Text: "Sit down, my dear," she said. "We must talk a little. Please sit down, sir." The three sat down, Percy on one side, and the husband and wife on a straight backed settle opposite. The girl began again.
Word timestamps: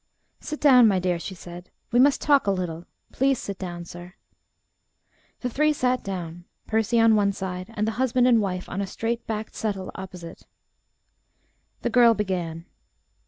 "Sit 0.39 0.59
down, 0.59 0.87
my 0.87 0.97
dear," 0.97 1.19
she 1.19 1.35
said. 1.35 1.69
"We 1.91 1.99
must 1.99 2.21
talk 2.23 2.47
a 2.47 2.51
little. 2.51 2.85
Please 3.11 3.37
sit 3.37 3.59
down, 3.59 3.85
sir." 3.85 4.15
The 5.41 5.49
three 5.51 5.73
sat 5.73 6.03
down, 6.03 6.45
Percy 6.65 6.99
on 6.99 7.15
one 7.15 7.31
side, 7.33 7.67
and 7.77 7.85
the 7.87 7.91
husband 8.01 8.25
and 8.27 8.41
wife 8.41 8.67
on 8.67 8.81
a 8.81 8.87
straight 8.87 9.27
backed 9.27 9.53
settle 9.53 9.91
opposite. 9.93 10.47
The 11.83 11.91
girl 11.91 12.15
began 12.15 12.41
again. 12.51 12.65